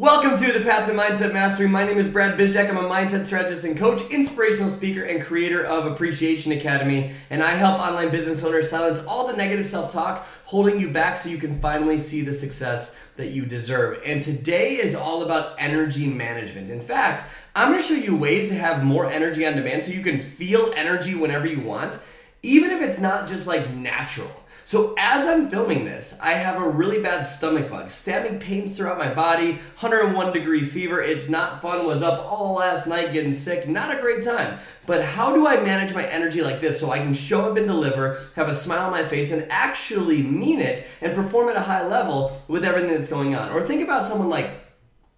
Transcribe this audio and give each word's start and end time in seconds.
Welcome 0.00 0.38
to 0.38 0.50
the 0.50 0.64
Path 0.64 0.86
to 0.88 0.94
Mindset 0.94 1.34
Mastery. 1.34 1.68
My 1.68 1.84
name 1.84 1.98
is 1.98 2.08
Brad 2.08 2.38
Bizjack. 2.38 2.70
I'm 2.70 2.78
a 2.78 2.88
mindset 2.88 3.26
strategist 3.26 3.66
and 3.66 3.76
coach, 3.76 4.00
inspirational 4.10 4.70
speaker, 4.70 5.02
and 5.02 5.22
creator 5.22 5.62
of 5.62 5.84
Appreciation 5.84 6.52
Academy. 6.52 7.12
And 7.28 7.42
I 7.42 7.50
help 7.50 7.78
online 7.78 8.10
business 8.10 8.42
owners 8.42 8.70
silence 8.70 9.00
all 9.00 9.26
the 9.26 9.36
negative 9.36 9.66
self 9.66 9.92
talk 9.92 10.26
holding 10.46 10.80
you 10.80 10.88
back 10.88 11.18
so 11.18 11.28
you 11.28 11.36
can 11.36 11.60
finally 11.60 11.98
see 11.98 12.22
the 12.22 12.32
success 12.32 12.98
that 13.18 13.26
you 13.26 13.44
deserve. 13.44 14.00
And 14.06 14.22
today 14.22 14.76
is 14.76 14.94
all 14.94 15.22
about 15.22 15.56
energy 15.58 16.06
management. 16.06 16.70
In 16.70 16.80
fact, 16.80 17.22
I'm 17.54 17.70
going 17.70 17.82
to 17.82 17.86
show 17.86 17.92
you 17.92 18.16
ways 18.16 18.48
to 18.48 18.54
have 18.54 18.82
more 18.82 19.04
energy 19.04 19.46
on 19.46 19.54
demand 19.54 19.84
so 19.84 19.92
you 19.92 20.02
can 20.02 20.18
feel 20.18 20.72
energy 20.76 21.14
whenever 21.14 21.46
you 21.46 21.60
want, 21.60 22.02
even 22.42 22.70
if 22.70 22.80
it's 22.80 23.00
not 23.00 23.28
just 23.28 23.46
like 23.46 23.68
natural. 23.74 24.32
So 24.70 24.94
as 24.96 25.26
I'm 25.26 25.50
filming 25.50 25.84
this, 25.84 26.16
I 26.22 26.34
have 26.34 26.62
a 26.62 26.68
really 26.68 27.02
bad 27.02 27.22
stomach 27.22 27.68
bug, 27.68 27.90
stabbing 27.90 28.38
pains 28.38 28.70
throughout 28.70 28.98
my 28.98 29.12
body, 29.12 29.54
101 29.80 30.32
degree 30.32 30.64
fever. 30.64 31.02
It's 31.02 31.28
not 31.28 31.60
fun. 31.60 31.84
Was 31.84 32.02
up 32.02 32.24
all 32.30 32.54
last 32.54 32.86
night 32.86 33.12
getting 33.12 33.32
sick. 33.32 33.66
Not 33.66 33.92
a 33.92 34.00
great 34.00 34.22
time. 34.22 34.60
But 34.86 35.04
how 35.04 35.34
do 35.34 35.44
I 35.44 35.60
manage 35.60 35.92
my 35.92 36.06
energy 36.06 36.40
like 36.40 36.60
this 36.60 36.78
so 36.78 36.92
I 36.92 36.98
can 36.98 37.14
show 37.14 37.50
up 37.50 37.56
and 37.56 37.66
deliver, 37.66 38.20
have 38.36 38.48
a 38.48 38.54
smile 38.54 38.86
on 38.86 38.92
my 38.92 39.04
face, 39.04 39.32
and 39.32 39.44
actually 39.50 40.22
mean 40.22 40.60
it 40.60 40.86
and 41.00 41.16
perform 41.16 41.48
at 41.48 41.56
a 41.56 41.62
high 41.62 41.84
level 41.84 42.40
with 42.46 42.64
everything 42.64 42.92
that's 42.92 43.08
going 43.08 43.34
on? 43.34 43.50
Or 43.50 43.62
think 43.62 43.82
about 43.82 44.04
someone 44.04 44.28
like 44.28 44.69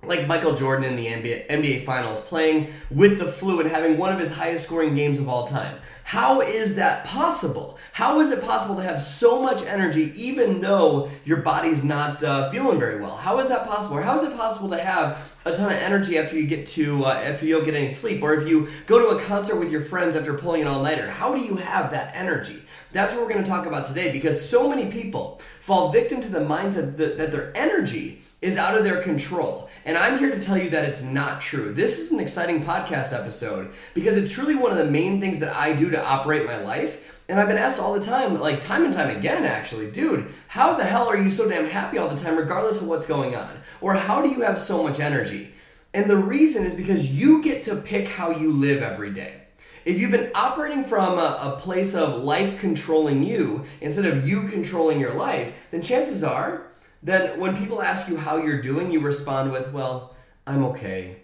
like 0.04 0.26
Michael 0.26 0.56
Jordan 0.56 0.84
in 0.84 0.96
the 0.96 1.06
NBA, 1.06 1.46
NBA 1.46 1.84
Finals, 1.84 2.20
playing 2.20 2.66
with 2.90 3.18
the 3.18 3.30
flu 3.30 3.60
and 3.60 3.70
having 3.70 3.96
one 3.96 4.12
of 4.12 4.18
his 4.18 4.32
highest 4.32 4.66
scoring 4.66 4.96
games 4.96 5.20
of 5.20 5.28
all 5.28 5.46
time. 5.46 5.76
How 6.02 6.40
is 6.40 6.74
that 6.74 7.04
possible? 7.04 7.78
How 7.92 8.18
is 8.18 8.32
it 8.32 8.42
possible 8.42 8.74
to 8.76 8.82
have 8.82 9.00
so 9.00 9.40
much 9.40 9.64
energy 9.64 10.12
even 10.20 10.60
though 10.60 11.08
your 11.24 11.36
body's 11.38 11.84
not 11.84 12.22
uh, 12.24 12.50
feeling 12.50 12.80
very 12.80 13.00
well? 13.00 13.16
How 13.16 13.38
is 13.38 13.46
that 13.46 13.64
possible? 13.64 13.96
Or 13.98 14.02
how 14.02 14.16
is 14.16 14.24
it 14.24 14.36
possible 14.36 14.68
to 14.70 14.78
have 14.78 15.32
a 15.44 15.52
ton 15.52 15.70
of 15.70 15.78
energy 15.78 16.18
after 16.18 16.36
you 16.36 16.48
get 16.48 16.66
to 16.68 17.04
uh, 17.04 17.12
after 17.12 17.46
you 17.46 17.54
don't 17.54 17.64
get 17.64 17.74
any 17.74 17.88
sleep, 17.88 18.22
or 18.24 18.34
if 18.34 18.48
you 18.48 18.68
go 18.86 18.98
to 18.98 19.16
a 19.16 19.22
concert 19.22 19.60
with 19.60 19.70
your 19.70 19.80
friends 19.80 20.16
after 20.16 20.34
pulling 20.34 20.62
an 20.62 20.66
all 20.66 20.82
nighter? 20.82 21.08
How 21.08 21.32
do 21.32 21.40
you 21.40 21.56
have 21.56 21.92
that 21.92 22.14
energy? 22.16 22.64
That's 22.90 23.12
what 23.12 23.22
we're 23.22 23.32
going 23.32 23.44
to 23.44 23.48
talk 23.48 23.66
about 23.66 23.84
today 23.84 24.10
because 24.10 24.46
so 24.46 24.68
many 24.68 24.90
people 24.90 25.40
fall 25.60 25.92
victim 25.92 26.20
to 26.20 26.28
the 26.28 26.40
mindset 26.40 26.96
that, 26.96 27.16
that 27.16 27.30
their 27.30 27.56
energy 27.56 28.22
is 28.42 28.58
out 28.58 28.76
of 28.76 28.82
their 28.82 29.00
control. 29.00 29.70
And 29.84 29.96
I'm 29.96 30.18
here 30.18 30.30
to 30.30 30.40
tell 30.40 30.58
you 30.58 30.68
that 30.70 30.88
it's 30.88 31.02
not 31.02 31.40
true. 31.40 31.72
This 31.72 32.00
is 32.00 32.12
an 32.12 32.20
exciting 32.20 32.62
podcast 32.62 33.18
episode 33.18 33.72
because 33.94 34.16
it's 34.16 34.32
truly 34.32 34.56
one 34.56 34.72
of 34.72 34.78
the 34.78 34.90
main 34.90 35.20
things 35.20 35.38
that 35.38 35.56
I 35.56 35.72
do 35.72 35.90
to 35.90 36.04
operate 36.04 36.44
my 36.44 36.58
life. 36.58 37.20
And 37.28 37.38
I've 37.38 37.48
been 37.48 37.56
asked 37.56 37.80
all 37.80 37.94
the 37.94 38.04
time, 38.04 38.38
like 38.40 38.60
time 38.60 38.84
and 38.84 38.92
time 38.92 39.16
again, 39.16 39.44
actually, 39.44 39.90
dude, 39.90 40.30
how 40.48 40.74
the 40.74 40.84
hell 40.84 41.06
are 41.08 41.16
you 41.16 41.30
so 41.30 41.48
damn 41.48 41.66
happy 41.66 41.96
all 41.96 42.08
the 42.08 42.20
time, 42.20 42.36
regardless 42.36 42.82
of 42.82 42.88
what's 42.88 43.06
going 43.06 43.36
on? 43.36 43.60
Or 43.80 43.94
how 43.94 44.20
do 44.20 44.28
you 44.28 44.42
have 44.42 44.58
so 44.58 44.82
much 44.82 44.98
energy? 44.98 45.54
And 45.94 46.10
the 46.10 46.16
reason 46.16 46.66
is 46.66 46.74
because 46.74 47.08
you 47.08 47.42
get 47.42 47.62
to 47.64 47.76
pick 47.76 48.08
how 48.08 48.30
you 48.32 48.52
live 48.52 48.82
every 48.82 49.12
day. 49.12 49.42
If 49.84 49.98
you've 49.98 50.10
been 50.10 50.30
operating 50.34 50.84
from 50.84 51.18
a, 51.18 51.56
a, 51.56 51.60
place 51.60 51.94
of 51.94 52.22
life 52.22 52.60
controlling 52.60 53.24
you 53.24 53.64
instead 53.80 54.06
of 54.06 54.28
you 54.28 54.48
controlling 54.48 55.00
your 55.00 55.14
life, 55.14 55.52
then 55.70 55.82
chances 55.82 56.22
are 56.22 56.71
then 57.02 57.40
when 57.40 57.56
people 57.56 57.82
ask 57.82 58.08
you 58.08 58.16
how 58.16 58.36
you're 58.36 58.62
doing, 58.62 58.90
you 58.90 59.00
respond 59.00 59.52
with, 59.52 59.72
well, 59.72 60.14
I'm 60.46 60.64
okay, 60.66 61.16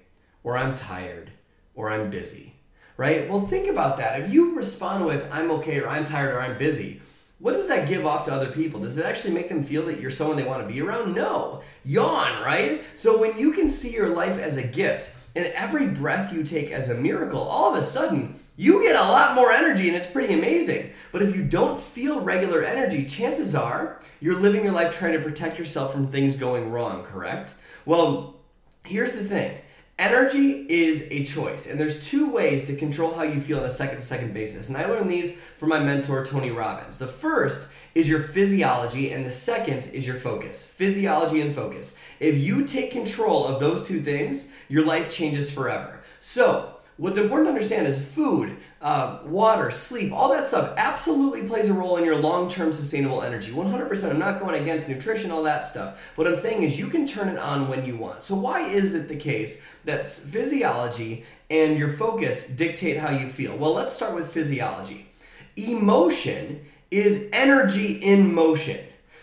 or 0.43 0.57
I'm 0.57 0.75
tired, 0.75 1.31
or 1.75 1.91
I'm 1.91 2.11
busy, 2.11 2.55
right? 2.97 3.29
Well, 3.29 3.47
think 3.47 3.69
about 3.69 3.97
that. 3.99 4.21
If 4.21 4.33
you 4.33 4.57
respond 4.57 5.07
with, 5.07 5.29
I'm 5.33 5.51
okay, 5.53 5.79
or 5.81 5.89
I'm 5.89 6.05
tired, 6.05 6.35
or 6.35 6.41
I'm 6.41 6.59
busy, 6.59 7.01
what 7.39 7.53
does 7.53 7.69
that 7.69 7.89
give 7.89 8.05
off 8.05 8.25
to 8.25 8.33
other 8.33 8.51
people? 8.51 8.81
Does 8.81 8.99
it 8.99 9.05
actually 9.05 9.35
make 9.35 9.49
them 9.49 9.63
feel 9.63 9.87
that 9.87 10.01
you're 10.01 10.11
someone 10.11 10.37
they 10.37 10.43
want 10.43 10.67
to 10.67 10.73
be 10.73 10.81
around? 10.81 11.15
No. 11.15 11.63
Yawn, 11.85 12.43
right? 12.43 12.83
So 12.97 13.21
when 13.21 13.39
you 13.39 13.53
can 13.53 13.69
see 13.69 13.93
your 13.93 14.09
life 14.09 14.39
as 14.39 14.57
a 14.57 14.67
gift 14.67 15.15
and 15.37 15.47
every 15.47 15.87
breath 15.87 16.33
you 16.33 16.43
take 16.43 16.73
as 16.73 16.91
a 16.91 16.95
miracle, 16.95 17.41
all 17.41 17.73
of 17.73 17.79
a 17.79 17.83
sudden, 17.83 18.41
you 18.59 18.83
get 18.83 18.97
a 18.97 19.03
lot 19.03 19.37
more 19.37 19.53
energy 19.53 19.87
and 19.87 19.97
it's 19.97 20.09
pretty 20.09 20.35
amazing. 20.35 20.91
But 21.13 21.23
if 21.23 21.35
you 21.35 21.45
don't 21.45 21.81
feel 21.81 22.21
regular 22.21 22.61
energy, 22.61 23.07
chances 23.07 23.55
are 23.55 24.01
you're 24.21 24.35
living 24.35 24.65
your 24.65 24.73
life 24.73 24.99
trying 24.99 25.13
to 25.13 25.21
protect 25.21 25.61
yourself 25.61 25.93
from 25.93 26.09
things 26.09 26.37
going 26.37 26.73
wrong, 26.73 27.05
correct? 27.05 27.55
Well, 27.87 28.35
here's 28.85 29.13
the 29.13 29.23
thing. 29.23 29.57
Energy 29.97 30.67
is 30.69 31.07
a 31.11 31.25
choice, 31.25 31.71
and 31.71 31.79
there's 31.79 32.09
two 32.09 32.31
ways 32.33 32.65
to 32.65 32.77
control 32.77 33.15
how 33.15 33.23
you 33.23 33.41
feel 33.41 33.59
on 33.59 33.65
a 33.65 33.71
second 33.71 33.97
to 33.97 34.03
second 34.03 34.35
basis. 34.35 34.69
And 34.69 34.77
I 34.77 34.87
learned 34.87 35.11
these 35.11 35.41
from 35.41 35.69
my 35.69 35.79
mentor, 35.79 36.25
Tony 36.25 36.51
Robbins. 36.51 36.99
The 36.99 37.07
first 37.07 37.69
is 37.95 38.09
your 38.09 38.21
physiology, 38.21 39.13
and 39.13 39.25
the 39.25 39.31
second 39.31 39.89
is 39.93 40.07
your 40.07 40.17
focus. 40.17 40.65
Physiology 40.65 41.41
and 41.41 41.55
focus. 41.55 41.99
If 42.19 42.37
you 42.39 42.65
take 42.65 42.91
control 42.91 43.47
of 43.47 43.61
those 43.61 43.87
two 43.87 44.01
things, 44.01 44.53
your 44.69 44.85
life 44.85 45.11
changes 45.11 45.51
forever. 45.51 46.01
So, 46.21 46.78
What's 46.99 47.17
important 47.17 47.47
to 47.47 47.51
understand 47.53 47.87
is 47.87 48.05
food, 48.05 48.57
uh, 48.83 49.21
water, 49.25 49.71
sleep, 49.71 50.13
all 50.13 50.33
that 50.33 50.45
stuff 50.45 50.75
absolutely 50.77 51.45
plays 51.45 51.69
a 51.69 51.73
role 51.73 51.97
in 51.97 52.05
your 52.05 52.17
long 52.17 52.49
term 52.49 52.73
sustainable 52.73 53.23
energy. 53.23 53.53
100%. 53.53 54.11
I'm 54.11 54.19
not 54.19 54.41
going 54.41 54.61
against 54.61 54.89
nutrition, 54.89 55.31
all 55.31 55.45
that 55.45 55.63
stuff. 55.63 56.13
What 56.17 56.27
I'm 56.27 56.35
saying 56.35 56.65
is 56.65 56.77
you 56.77 56.89
can 56.89 57.07
turn 57.07 57.29
it 57.29 57.39
on 57.39 57.69
when 57.69 57.87
you 57.87 57.97
want. 57.97 58.25
So, 58.25 58.35
why 58.35 58.63
is 58.67 58.97
it 58.97 59.07
the 59.07 59.15
case 59.15 59.65
that 59.85 60.09
physiology 60.09 61.25
and 61.49 61.79
your 61.79 61.89
focus 61.89 62.49
dictate 62.49 62.97
how 62.97 63.11
you 63.11 63.29
feel? 63.29 63.57
Well, 63.57 63.75
let's 63.75 63.93
start 63.93 64.17
with 64.17 64.29
physiology. 64.33 65.07
Emotion 65.57 66.67
is 66.91 67.29
energy 67.33 67.93
in 67.93 68.35
motion. 68.35 68.81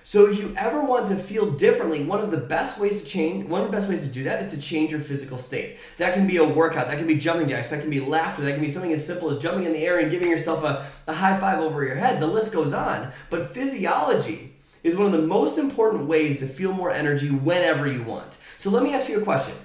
So 0.07 0.27
if 0.27 0.37
you 0.37 0.53
ever 0.55 0.83
want 0.83 1.07
to 1.07 1.15
feel 1.15 1.49
differently, 1.49 2.03
one 2.03 2.19
of 2.19 2.29
the 2.29 2.37
best 2.37 2.79
ways 2.79 3.01
to 3.01 3.07
change, 3.07 3.47
one 3.47 3.61
of 3.61 3.67
the 3.67 3.71
best 3.71 3.89
ways 3.89 4.07
to 4.07 4.13
do 4.13 4.21
that 4.25 4.39
is 4.39 4.51
to 4.51 4.61
change 4.61 4.91
your 4.91 4.99
physical 4.99 5.39
state. 5.39 5.77
That 5.97 6.13
can 6.13 6.27
be 6.27 6.37
a 6.37 6.47
workout, 6.47 6.89
that 6.89 6.99
can 6.99 7.07
be 7.07 7.17
jumping 7.17 7.47
jacks, 7.47 7.71
that 7.71 7.81
can 7.81 7.89
be 7.89 7.99
laughter, 7.99 8.43
that 8.43 8.51
can 8.51 8.61
be 8.61 8.69
something 8.69 8.93
as 8.93 9.03
simple 9.03 9.31
as 9.31 9.39
jumping 9.39 9.65
in 9.65 9.73
the 9.73 9.79
air 9.79 9.97
and 9.97 10.11
giving 10.11 10.29
yourself 10.29 10.63
a, 10.63 10.85
a 11.07 11.13
high 11.13 11.35
five 11.39 11.59
over 11.59 11.83
your 11.83 11.95
head. 11.95 12.19
The 12.19 12.27
list 12.27 12.53
goes 12.53 12.71
on. 12.71 13.13
But 13.31 13.55
physiology 13.55 14.53
is 14.83 14.95
one 14.95 15.07
of 15.07 15.11
the 15.11 15.27
most 15.27 15.57
important 15.57 16.05
ways 16.05 16.37
to 16.37 16.47
feel 16.47 16.71
more 16.71 16.91
energy 16.91 17.31
whenever 17.31 17.87
you 17.87 18.03
want. 18.03 18.37
So 18.57 18.69
let 18.69 18.83
me 18.83 18.93
ask 18.93 19.09
you 19.09 19.19
a 19.19 19.23
question. 19.23 19.55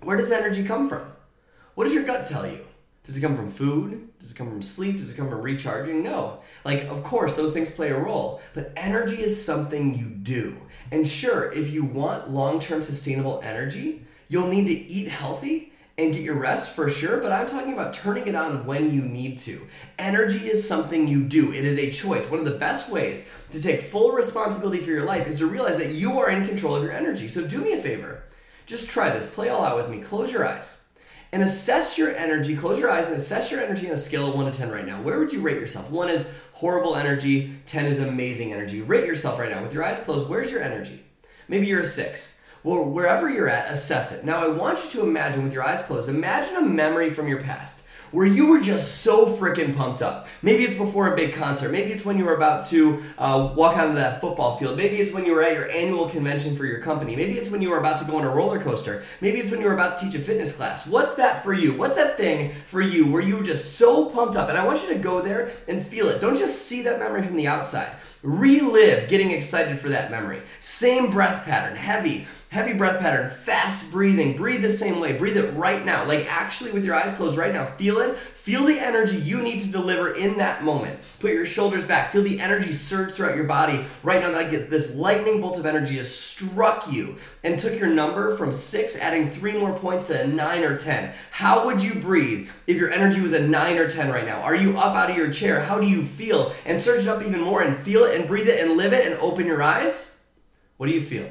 Where 0.00 0.16
does 0.16 0.32
energy 0.32 0.64
come 0.64 0.88
from? 0.88 1.12
What 1.74 1.84
does 1.84 1.92
your 1.92 2.04
gut 2.04 2.24
tell 2.24 2.46
you? 2.46 2.64
Does 3.08 3.16
it 3.16 3.22
come 3.22 3.36
from 3.36 3.50
food? 3.50 4.06
Does 4.20 4.32
it 4.32 4.36
come 4.36 4.50
from 4.50 4.60
sleep? 4.60 4.98
Does 4.98 5.10
it 5.10 5.16
come 5.16 5.30
from 5.30 5.40
recharging? 5.40 6.02
No. 6.02 6.40
Like, 6.62 6.82
of 6.88 7.02
course, 7.02 7.32
those 7.32 7.54
things 7.54 7.70
play 7.70 7.88
a 7.88 7.98
role, 7.98 8.42
but 8.52 8.70
energy 8.76 9.22
is 9.22 9.42
something 9.42 9.94
you 9.94 10.04
do. 10.04 10.58
And 10.90 11.08
sure, 11.08 11.50
if 11.50 11.72
you 11.72 11.84
want 11.84 12.28
long 12.28 12.60
term 12.60 12.82
sustainable 12.82 13.40
energy, 13.42 14.02
you'll 14.28 14.48
need 14.48 14.66
to 14.66 14.74
eat 14.74 15.08
healthy 15.08 15.72
and 15.96 16.12
get 16.12 16.20
your 16.20 16.38
rest 16.38 16.76
for 16.76 16.90
sure, 16.90 17.16
but 17.16 17.32
I'm 17.32 17.46
talking 17.46 17.72
about 17.72 17.94
turning 17.94 18.28
it 18.28 18.34
on 18.34 18.66
when 18.66 18.92
you 18.92 19.00
need 19.00 19.38
to. 19.38 19.66
Energy 19.98 20.46
is 20.46 20.68
something 20.68 21.08
you 21.08 21.24
do, 21.24 21.50
it 21.50 21.64
is 21.64 21.78
a 21.78 21.90
choice. 21.90 22.30
One 22.30 22.40
of 22.40 22.44
the 22.44 22.58
best 22.58 22.92
ways 22.92 23.32
to 23.52 23.62
take 23.62 23.80
full 23.80 24.12
responsibility 24.12 24.80
for 24.80 24.90
your 24.90 25.06
life 25.06 25.26
is 25.26 25.38
to 25.38 25.46
realize 25.46 25.78
that 25.78 25.94
you 25.94 26.18
are 26.18 26.28
in 26.28 26.46
control 26.46 26.74
of 26.74 26.82
your 26.82 26.92
energy. 26.92 27.26
So 27.26 27.48
do 27.48 27.62
me 27.62 27.72
a 27.72 27.82
favor. 27.82 28.24
Just 28.66 28.90
try 28.90 29.08
this. 29.08 29.34
Play 29.34 29.48
all 29.48 29.64
out 29.64 29.78
with 29.78 29.88
me. 29.88 29.98
Close 30.02 30.30
your 30.30 30.46
eyes 30.46 30.87
and 31.32 31.42
assess 31.42 31.98
your 31.98 32.14
energy. 32.14 32.56
Close 32.56 32.78
your 32.78 32.90
eyes 32.90 33.06
and 33.06 33.16
assess 33.16 33.50
your 33.50 33.60
energy 33.60 33.86
on 33.86 33.92
a 33.92 33.96
scale 33.96 34.28
of 34.28 34.34
1 34.34 34.50
to 34.50 34.58
10 34.58 34.70
right 34.70 34.86
now. 34.86 35.00
Where 35.02 35.18
would 35.18 35.32
you 35.32 35.40
rate 35.40 35.58
yourself? 35.58 35.90
1 35.90 36.08
is 36.08 36.40
horrible 36.52 36.96
energy, 36.96 37.54
10 37.66 37.86
is 37.86 37.98
amazing 37.98 38.52
energy. 38.52 38.82
Rate 38.82 39.06
yourself 39.06 39.38
right 39.38 39.50
now 39.50 39.62
with 39.62 39.74
your 39.74 39.84
eyes 39.84 40.00
closed. 40.00 40.28
Where's 40.28 40.50
your 40.50 40.62
energy? 40.62 41.04
Maybe 41.48 41.66
you're 41.66 41.80
a 41.80 41.84
6. 41.84 42.42
Well, 42.64 42.84
wherever 42.84 43.30
you're 43.30 43.48
at, 43.48 43.70
assess 43.70 44.12
it. 44.12 44.26
Now, 44.26 44.44
I 44.44 44.48
want 44.48 44.82
you 44.82 44.90
to 44.90 45.06
imagine 45.06 45.44
with 45.44 45.52
your 45.52 45.62
eyes 45.62 45.82
closed, 45.82 46.08
imagine 46.08 46.56
a 46.56 46.62
memory 46.62 47.08
from 47.10 47.28
your 47.28 47.40
past 47.40 47.86
where 48.10 48.26
you 48.26 48.46
were 48.46 48.60
just 48.60 49.02
so 49.02 49.26
freaking 49.26 49.76
pumped 49.76 50.02
up. 50.02 50.26
Maybe 50.42 50.64
it's 50.64 50.74
before 50.74 51.12
a 51.12 51.16
big 51.16 51.34
concert. 51.34 51.70
Maybe 51.70 51.92
it's 51.92 52.04
when 52.04 52.18
you 52.18 52.24
were 52.24 52.34
about 52.34 52.64
to 52.66 53.02
uh, 53.18 53.52
walk 53.56 53.76
onto 53.76 53.94
that 53.94 54.20
football 54.20 54.56
field. 54.56 54.76
Maybe 54.76 54.96
it's 54.96 55.12
when 55.12 55.24
you 55.24 55.34
were 55.34 55.42
at 55.42 55.52
your 55.52 55.70
annual 55.70 56.08
convention 56.08 56.56
for 56.56 56.66
your 56.66 56.80
company. 56.80 57.16
Maybe 57.16 57.38
it's 57.38 57.50
when 57.50 57.62
you 57.62 57.70
were 57.70 57.78
about 57.78 57.98
to 57.98 58.04
go 58.04 58.18
on 58.18 58.24
a 58.24 58.30
roller 58.30 58.60
coaster. 58.60 59.02
Maybe 59.20 59.38
it's 59.38 59.50
when 59.50 59.60
you 59.60 59.66
were 59.66 59.74
about 59.74 59.98
to 59.98 60.04
teach 60.04 60.14
a 60.14 60.18
fitness 60.18 60.56
class. 60.56 60.86
What's 60.86 61.14
that 61.16 61.42
for 61.42 61.52
you? 61.52 61.76
What's 61.76 61.96
that 61.96 62.16
thing 62.16 62.52
for 62.66 62.80
you 62.80 63.10
where 63.10 63.22
you 63.22 63.36
were 63.36 63.42
just 63.42 63.76
so 63.78 64.06
pumped 64.10 64.36
up? 64.36 64.48
And 64.48 64.58
I 64.58 64.66
want 64.66 64.82
you 64.82 64.88
to 64.88 64.98
go 64.98 65.20
there 65.20 65.50
and 65.66 65.84
feel 65.84 66.08
it. 66.08 66.20
Don't 66.20 66.38
just 66.38 66.66
see 66.66 66.82
that 66.82 66.98
memory 66.98 67.22
from 67.22 67.36
the 67.36 67.46
outside. 67.46 67.94
Relive 68.22 69.08
getting 69.08 69.30
excited 69.30 69.78
for 69.78 69.88
that 69.90 70.10
memory. 70.10 70.42
Same 70.60 71.10
breath 71.10 71.44
pattern, 71.44 71.76
heavy 71.76 72.26
heavy 72.50 72.72
breath 72.72 72.98
pattern, 72.98 73.28
fast 73.28 73.92
breathing. 73.92 74.34
Breathe 74.34 74.62
the 74.62 74.68
same 74.68 75.00
way. 75.00 75.16
Breathe 75.16 75.36
it 75.36 75.52
right 75.54 75.84
now. 75.84 76.06
Like 76.06 76.26
actually 76.30 76.72
with 76.72 76.84
your 76.84 76.94
eyes 76.94 77.12
closed 77.12 77.36
right 77.36 77.52
now. 77.52 77.66
Feel 77.66 77.98
it. 77.98 78.16
Feel 78.16 78.64
the 78.64 78.78
energy 78.78 79.18
you 79.18 79.42
need 79.42 79.58
to 79.58 79.70
deliver 79.70 80.12
in 80.12 80.38
that 80.38 80.64
moment. 80.64 80.98
Put 81.20 81.32
your 81.32 81.44
shoulders 81.44 81.84
back. 81.84 82.10
Feel 82.10 82.22
the 82.22 82.40
energy 82.40 82.72
surge 82.72 83.12
throughout 83.12 83.36
your 83.36 83.44
body 83.44 83.84
right 84.02 84.22
now. 84.22 84.32
Like 84.32 84.50
this 84.50 84.96
lightning 84.96 85.42
bolt 85.42 85.58
of 85.58 85.66
energy 85.66 85.98
has 85.98 86.14
struck 86.14 86.90
you 86.90 87.16
and 87.44 87.58
took 87.58 87.78
your 87.78 87.90
number 87.90 88.34
from 88.38 88.54
six, 88.54 88.96
adding 88.96 89.28
three 89.28 89.58
more 89.58 89.76
points 89.76 90.08
to 90.08 90.22
a 90.22 90.26
nine 90.26 90.64
or 90.64 90.78
10. 90.78 91.12
How 91.30 91.66
would 91.66 91.82
you 91.82 91.96
breathe 91.96 92.48
if 92.66 92.78
your 92.78 92.90
energy 92.90 93.20
was 93.20 93.34
a 93.34 93.46
nine 93.46 93.76
or 93.76 93.88
10 93.88 94.10
right 94.10 94.24
now? 94.24 94.40
Are 94.40 94.56
you 94.56 94.78
up 94.78 94.96
out 94.96 95.10
of 95.10 95.16
your 95.16 95.30
chair? 95.30 95.60
How 95.60 95.78
do 95.78 95.86
you 95.86 96.02
feel? 96.02 96.54
And 96.64 96.80
surge 96.80 97.02
it 97.02 97.08
up 97.08 97.22
even 97.22 97.42
more 97.42 97.60
and 97.60 97.76
feel 97.76 98.04
it 98.04 98.18
and 98.18 98.26
breathe 98.26 98.48
it 98.48 98.62
and 98.62 98.78
live 98.78 98.94
it 98.94 99.06
and 99.06 99.20
open 99.20 99.46
your 99.46 99.62
eyes. 99.62 100.24
What 100.78 100.86
do 100.86 100.94
you 100.94 101.02
feel? 101.02 101.28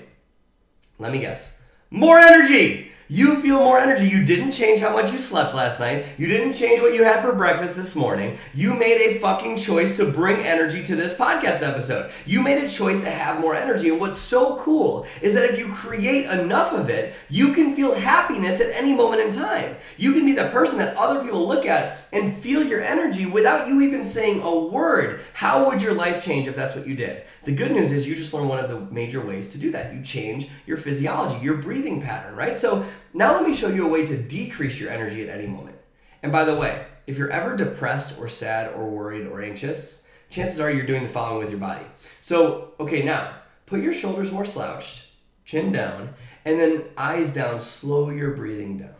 Let 0.99 1.11
me 1.11 1.19
guess. 1.19 1.61
more 1.91 2.17
energy. 2.19 2.91
You 3.09 3.39
feel 3.39 3.59
more 3.59 3.79
energy. 3.79 4.05
You 4.09 4.25
didn't 4.25 4.51
change 4.51 4.81
how 4.81 4.91
much 4.91 5.13
you 5.13 5.17
slept 5.17 5.55
last 5.55 5.79
night. 5.79 6.05
You 6.17 6.27
didn't 6.27 6.51
change 6.51 6.81
what 6.81 6.93
you 6.93 7.05
had 7.05 7.21
for 7.21 7.31
breakfast 7.31 7.77
this 7.77 7.95
morning. 7.95 8.37
You 8.53 8.73
made 8.73 8.99
a 8.99 9.19
fucking 9.19 9.55
choice 9.55 9.95
to 9.95 10.11
bring 10.11 10.45
energy 10.45 10.83
to 10.83 10.93
this 10.93 11.17
podcast 11.17 11.65
episode. 11.65 12.11
You 12.25 12.41
made 12.41 12.61
a 12.61 12.67
choice 12.67 13.01
to 13.05 13.09
have 13.09 13.39
more 13.39 13.55
energy. 13.55 13.87
And 13.87 14.01
what's 14.01 14.17
so 14.17 14.57
cool 14.57 15.07
is 15.21 15.33
that 15.35 15.49
if 15.49 15.57
you 15.57 15.71
create 15.71 16.25
enough 16.29 16.73
of 16.73 16.89
it, 16.89 17.13
you 17.29 17.53
can 17.53 17.73
feel 17.73 17.95
happiness 17.95 18.59
at 18.59 18.75
any 18.75 18.93
moment 18.93 19.21
in 19.21 19.31
time. 19.31 19.77
You 19.95 20.11
can 20.11 20.25
be 20.25 20.33
the 20.33 20.49
person 20.49 20.77
that 20.79 20.97
other 20.97 21.23
people 21.23 21.47
look 21.47 21.65
at 21.65 22.06
and 22.11 22.33
feel 22.33 22.63
your 22.63 22.81
energy 22.81 23.25
without 23.25 23.67
you 23.67 23.81
even 23.81 24.03
saying 24.03 24.41
a 24.41 24.59
word. 24.59 25.21
How 25.33 25.67
would 25.67 25.81
your 25.81 25.93
life 25.93 26.23
change 26.23 26.47
if 26.47 26.55
that's 26.55 26.75
what 26.75 26.87
you 26.87 26.95
did? 26.95 27.23
The 27.43 27.53
good 27.53 27.71
news 27.71 27.91
is 27.91 28.07
you 28.07 28.15
just 28.15 28.33
learned 28.33 28.49
one 28.49 28.63
of 28.63 28.69
the 28.69 28.79
major 28.93 29.25
ways 29.25 29.51
to 29.53 29.57
do 29.57 29.71
that. 29.71 29.93
You 29.93 30.01
change 30.01 30.47
your 30.65 30.77
physiology, 30.77 31.43
your 31.43 31.57
breathing 31.57 32.01
pattern, 32.01 32.35
right? 32.35 32.57
So 32.57 32.85
now 33.13 33.33
let 33.33 33.47
me 33.47 33.53
show 33.53 33.69
you 33.69 33.85
a 33.85 33.89
way 33.89 34.05
to 34.05 34.17
decrease 34.17 34.79
your 34.79 34.89
energy 34.89 35.27
at 35.27 35.37
any 35.37 35.47
moment. 35.47 35.77
And 36.23 36.31
by 36.31 36.43
the 36.43 36.55
way, 36.55 36.85
if 37.05 37.17
you're 37.17 37.31
ever 37.31 37.55
depressed 37.55 38.19
or 38.19 38.27
sad 38.27 38.73
or 38.73 38.89
worried 38.89 39.27
or 39.27 39.41
anxious, 39.41 40.07
chances 40.29 40.59
are 40.59 40.71
you're 40.71 40.85
doing 40.85 41.03
the 41.03 41.09
following 41.09 41.39
with 41.39 41.49
your 41.49 41.59
body. 41.59 41.85
So, 42.19 42.73
okay, 42.79 43.01
now 43.01 43.31
put 43.65 43.81
your 43.81 43.93
shoulders 43.93 44.31
more 44.31 44.45
slouched, 44.45 45.07
chin 45.45 45.71
down, 45.71 46.13
and 46.43 46.59
then 46.59 46.83
eyes 46.97 47.33
down, 47.33 47.59
slow 47.61 48.09
your 48.09 48.31
breathing 48.31 48.77
down, 48.77 48.95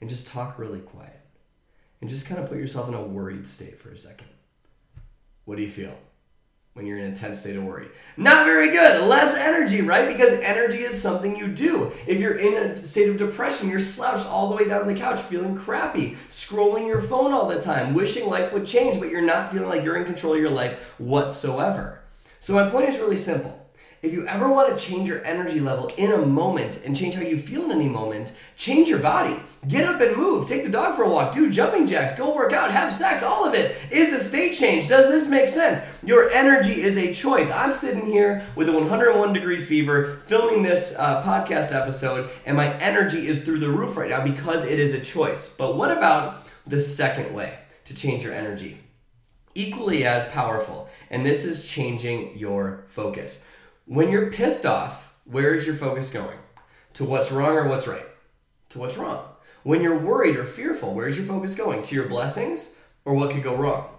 and 0.00 0.10
just 0.10 0.26
talk 0.26 0.58
really 0.58 0.80
quiet. 0.80 1.11
And 2.02 2.10
just 2.10 2.26
kind 2.26 2.38
of 2.42 2.50
put 2.50 2.58
yourself 2.58 2.88
in 2.88 2.94
a 2.94 3.02
worried 3.02 3.46
state 3.46 3.78
for 3.78 3.90
a 3.90 3.96
second. 3.96 4.26
What 5.46 5.56
do 5.56 5.62
you 5.62 5.70
feel? 5.70 5.96
when 6.74 6.86
you're 6.86 6.98
in 6.98 7.12
a 7.12 7.14
tense 7.14 7.40
state 7.40 7.56
of 7.56 7.64
worry. 7.64 7.88
Not 8.16 8.46
very 8.46 8.70
good. 8.70 9.06
Less 9.06 9.36
energy, 9.36 9.82
right? 9.82 10.08
Because 10.08 10.32
energy 10.40 10.78
is 10.78 11.00
something 11.00 11.36
you 11.36 11.48
do. 11.48 11.92
If 12.06 12.18
you're 12.18 12.38
in 12.38 12.54
a 12.54 12.84
state 12.84 13.10
of 13.10 13.18
depression, 13.18 13.68
you're 13.68 13.80
slouched 13.80 14.26
all 14.26 14.48
the 14.48 14.56
way 14.56 14.66
down 14.66 14.80
on 14.80 14.86
the 14.86 14.94
couch, 14.94 15.20
feeling 15.20 15.54
crappy, 15.54 16.16
scrolling 16.30 16.86
your 16.86 17.02
phone 17.02 17.32
all 17.32 17.46
the 17.46 17.60
time, 17.60 17.92
wishing 17.92 18.26
life 18.26 18.54
would 18.54 18.64
change, 18.64 18.98
but 18.98 19.10
you're 19.10 19.20
not 19.20 19.52
feeling 19.52 19.68
like 19.68 19.84
you're 19.84 19.96
in 19.96 20.06
control 20.06 20.32
of 20.32 20.40
your 20.40 20.50
life 20.50 20.94
whatsoever. 20.98 22.00
So, 22.40 22.54
my 22.54 22.70
point 22.70 22.88
is 22.88 22.98
really 22.98 23.18
simple. 23.18 23.61
If 24.02 24.12
you 24.12 24.26
ever 24.26 24.48
want 24.48 24.76
to 24.76 24.84
change 24.84 25.08
your 25.08 25.24
energy 25.24 25.60
level 25.60 25.88
in 25.96 26.10
a 26.10 26.26
moment 26.26 26.82
and 26.84 26.96
change 26.96 27.14
how 27.14 27.22
you 27.22 27.38
feel 27.38 27.66
in 27.66 27.70
any 27.70 27.88
moment, 27.88 28.36
change 28.56 28.88
your 28.88 28.98
body. 28.98 29.40
Get 29.68 29.84
up 29.84 30.00
and 30.00 30.16
move. 30.16 30.48
Take 30.48 30.64
the 30.64 30.70
dog 30.70 30.96
for 30.96 31.04
a 31.04 31.08
walk. 31.08 31.30
Do 31.30 31.48
jumping 31.52 31.86
jacks. 31.86 32.18
Go 32.18 32.34
work 32.34 32.52
out. 32.52 32.72
Have 32.72 32.92
sex. 32.92 33.22
All 33.22 33.46
of 33.46 33.54
it 33.54 33.76
is 33.92 34.12
a 34.12 34.18
state 34.18 34.54
change. 34.54 34.88
Does 34.88 35.06
this 35.06 35.28
make 35.28 35.46
sense? 35.46 35.80
Your 36.02 36.30
energy 36.30 36.82
is 36.82 36.96
a 36.96 37.14
choice. 37.14 37.48
I'm 37.52 37.72
sitting 37.72 38.04
here 38.04 38.44
with 38.56 38.68
a 38.68 38.72
101 38.72 39.32
degree 39.32 39.62
fever 39.62 40.18
filming 40.26 40.64
this 40.64 40.96
uh, 40.98 41.22
podcast 41.22 41.72
episode, 41.72 42.28
and 42.44 42.56
my 42.56 42.76
energy 42.78 43.28
is 43.28 43.44
through 43.44 43.60
the 43.60 43.70
roof 43.70 43.96
right 43.96 44.10
now 44.10 44.24
because 44.24 44.64
it 44.64 44.80
is 44.80 44.92
a 44.94 45.00
choice. 45.00 45.56
But 45.56 45.76
what 45.76 45.96
about 45.96 46.44
the 46.66 46.80
second 46.80 47.32
way 47.32 47.56
to 47.84 47.94
change 47.94 48.24
your 48.24 48.34
energy? 48.34 48.80
Equally 49.54 50.04
as 50.04 50.28
powerful, 50.30 50.88
and 51.08 51.24
this 51.24 51.44
is 51.44 51.70
changing 51.70 52.36
your 52.36 52.86
focus. 52.88 53.46
When 53.92 54.08
you're 54.08 54.32
pissed 54.32 54.64
off, 54.64 55.14
where 55.26 55.52
is 55.52 55.66
your 55.66 55.76
focus 55.76 56.08
going? 56.08 56.38
To 56.94 57.04
what's 57.04 57.30
wrong 57.30 57.58
or 57.58 57.68
what's 57.68 57.86
right? 57.86 58.06
To 58.70 58.78
what's 58.78 58.96
wrong. 58.96 59.22
When 59.64 59.82
you're 59.82 59.98
worried 59.98 60.36
or 60.36 60.46
fearful, 60.46 60.94
where's 60.94 61.18
your 61.18 61.26
focus 61.26 61.54
going? 61.54 61.82
To 61.82 61.94
your 61.94 62.08
blessings 62.08 62.82
or 63.04 63.12
what 63.12 63.32
could 63.32 63.42
go 63.42 63.54
wrong? 63.54 63.90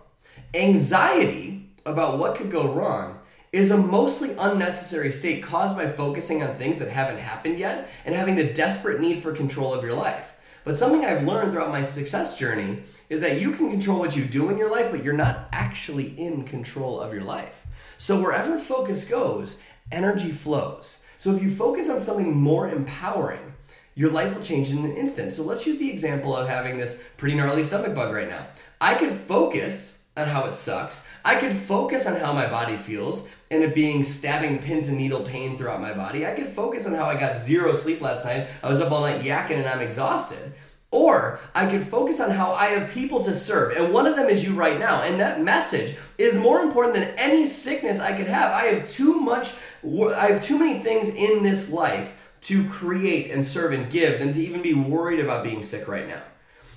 Anxiety 0.56 1.70
about 1.86 2.18
what 2.18 2.36
could 2.36 2.50
go 2.50 2.74
wrong 2.74 3.20
is 3.52 3.70
a 3.70 3.78
mostly 3.78 4.32
unnecessary 4.40 5.12
state 5.12 5.44
caused 5.44 5.78
by 5.78 5.88
focusing 5.88 6.42
on 6.42 6.56
things 6.56 6.80
that 6.80 6.90
haven't 6.90 7.20
happened 7.20 7.60
yet 7.60 7.88
and 8.04 8.16
having 8.16 8.36
the 8.36 8.52
desperate 8.52 9.00
need 9.00 9.22
for 9.22 9.32
control 9.32 9.76
of 9.76 9.84
your 9.84 9.94
life. 9.94 10.34
But 10.64 10.76
something 10.76 11.06
I've 11.06 11.28
learned 11.28 11.52
throughout 11.52 11.70
my 11.70 11.84
success 11.84 12.40
journey 12.40 12.82
is 13.10 13.22
that 13.22 13.40
you 13.40 13.52
can 13.52 13.70
control 13.70 14.00
what 14.00 14.16
you 14.16 14.24
do 14.24 14.50
in 14.50 14.58
your 14.58 14.72
life, 14.72 14.90
but 14.90 15.04
you're 15.04 15.14
not 15.14 15.50
actually 15.52 16.20
in 16.20 16.46
control 16.46 17.00
of 17.00 17.14
your 17.14 17.22
life. 17.22 17.68
So 17.98 18.20
wherever 18.20 18.58
focus 18.58 19.08
goes, 19.08 19.62
energy 19.92 20.32
flows. 20.32 21.08
So 21.18 21.36
if 21.36 21.42
you 21.42 21.50
focus 21.50 21.90
on 21.90 22.00
something 22.00 22.36
more 22.36 22.70
empowering, 22.70 23.54
your 23.96 24.10
life 24.10 24.34
will 24.34 24.42
change 24.42 24.72
in 24.72 24.80
an 24.80 24.96
instant. 24.96 25.34
So 25.34 25.44
let's 25.44 25.68
use 25.68 25.78
the 25.78 25.90
example 25.90 26.36
of 26.36 26.48
having 26.48 26.78
this 26.78 27.04
pretty 27.18 27.36
gnarly 27.36 27.64
stomach 27.64 27.94
bug 27.94 28.14
right 28.14 28.30
now. 28.30 28.48
I 28.82 28.96
could 28.96 29.14
focus 29.14 30.08
on 30.18 30.28
how 30.28 30.46
it 30.46 30.54
sucks. 30.54 31.10
I 31.24 31.36
could 31.36 31.56
focus 31.56 32.08
on 32.08 32.20
how 32.20 32.34
my 32.34 32.48
body 32.48 32.78
feels 32.78 33.32
and 33.50 33.64
it 33.64 33.76
being 33.76 34.04
stabbing 34.04 34.60
pins 34.60 34.88
and 34.88 34.98
needle 34.98 35.22
pain 35.22 35.58
throughout 35.58 35.82
my 35.82 35.94
body. 35.94 36.26
I 36.26 36.34
could 36.34 36.48
focus 36.48 36.88
on 36.88 36.94
how 36.94 37.06
I 37.06 37.20
got 37.20 37.38
zero 37.38 37.74
sleep 37.74 38.02
last 38.02 38.26
night. 38.26 38.48
I 38.62 38.70
was 38.70 38.82
up 38.82 38.92
all 38.92 39.02
night 39.02 39.24
yakking 39.24 39.58
and 39.58 39.68
I'm 39.68 39.80
exhausted. 39.80 40.54
Or 40.92 41.40
I 41.56 41.66
could 41.66 41.86
focus 41.86 42.20
on 42.20 42.30
how 42.30 42.52
I 42.52 42.66
have 42.66 42.92
people 42.92 43.22
to 43.24 43.34
serve. 43.34 43.76
And 43.76 43.92
one 43.92 44.06
of 44.06 44.16
them 44.16 44.30
is 44.30 44.46
you 44.46 44.54
right 44.54 44.78
now. 44.78 45.02
And 45.02 45.20
that 45.20 45.42
message 45.42 45.96
is 46.20 46.38
more 46.38 46.62
important 46.62 46.94
than 46.94 47.16
any 47.18 47.46
sickness 47.46 48.00
I 48.00 48.16
could 48.16 48.28
have. 48.28 48.52
I 48.52 48.66
have 48.66 48.88
too 48.88 49.20
much, 49.20 49.54
I 49.84 50.32
have 50.32 50.42
too 50.42 50.58
many 50.60 50.80
things 50.80 51.10
in 51.10 51.44
this 51.44 51.72
life 51.72 52.16
to 52.42 52.68
create 52.70 53.32
and 53.32 53.46
serve 53.46 53.72
and 53.72 53.90
give 53.90 54.20
than 54.20 54.32
to 54.34 54.42
even 54.42 54.62
be 54.62 54.74
worried 54.74 55.20
about 55.20 55.44
being 55.44 55.64
sick 55.64 55.88
right 55.88 56.08
now. 56.08 56.22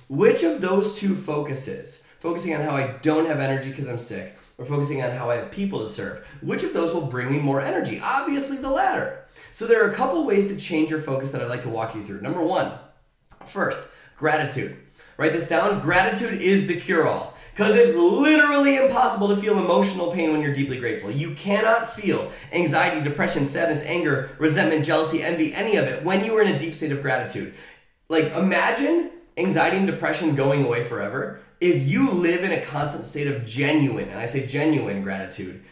Which 0.07 0.43
of 0.43 0.61
those 0.61 0.97
two 0.97 1.15
focuses, 1.15 2.07
focusing 2.19 2.53
on 2.55 2.61
how 2.61 2.75
I 2.75 2.95
don't 3.01 3.27
have 3.27 3.39
energy 3.39 3.69
because 3.69 3.87
I'm 3.87 3.97
sick, 3.97 4.37
or 4.57 4.65
focusing 4.65 5.03
on 5.03 5.11
how 5.11 5.29
I 5.29 5.35
have 5.35 5.51
people 5.51 5.79
to 5.79 5.87
serve, 5.87 6.25
which 6.41 6.63
of 6.63 6.73
those 6.73 6.93
will 6.93 7.05
bring 7.05 7.31
me 7.31 7.39
more 7.39 7.61
energy? 7.61 7.99
Obviously, 8.01 8.57
the 8.57 8.69
latter. 8.69 9.25
So, 9.51 9.67
there 9.67 9.83
are 9.83 9.89
a 9.89 9.93
couple 9.93 10.25
ways 10.25 10.49
to 10.49 10.59
change 10.59 10.89
your 10.89 11.01
focus 11.01 11.29
that 11.31 11.41
I'd 11.41 11.49
like 11.49 11.61
to 11.61 11.69
walk 11.69 11.95
you 11.95 12.03
through. 12.03 12.21
Number 12.21 12.41
one, 12.41 12.71
first, 13.45 13.87
Gratitude. 14.17 14.75
Write 15.17 15.33
this 15.33 15.47
down. 15.47 15.79
Gratitude 15.79 16.41
is 16.41 16.65
the 16.65 16.79
cure 16.79 17.07
all. 17.07 17.36
Because 17.57 17.73
it's 17.73 17.95
literally 17.95 18.75
impossible 18.75 19.29
to 19.29 19.35
feel 19.35 19.57
emotional 19.57 20.11
pain 20.11 20.31
when 20.31 20.41
you're 20.41 20.53
deeply 20.53 20.77
grateful. 20.77 21.09
You 21.09 21.33
cannot 21.33 21.91
feel 21.91 22.31
anxiety, 22.51 23.03
depression, 23.03 23.45
sadness, 23.45 23.83
anger, 23.83 24.29
resentment, 24.37 24.85
jealousy, 24.85 25.23
envy, 25.23 25.55
any 25.55 25.75
of 25.75 25.85
it 25.85 26.03
when 26.03 26.23
you 26.23 26.37
are 26.37 26.43
in 26.43 26.53
a 26.53 26.59
deep 26.59 26.75
state 26.75 26.91
of 26.91 27.01
gratitude. 27.01 27.55
Like, 28.09 28.25
imagine 28.33 29.09
anxiety 29.37 29.77
and 29.77 29.87
depression 29.87 30.35
going 30.35 30.65
away 30.65 30.83
forever. 30.83 31.39
If 31.59 31.87
you 31.87 32.11
live 32.11 32.43
in 32.43 32.51
a 32.51 32.61
constant 32.61 33.07
state 33.07 33.25
of 33.25 33.43
genuine, 33.43 34.09
and 34.09 34.19
I 34.19 34.27
say 34.27 34.45
genuine 34.45 35.01
gratitude, 35.01 35.63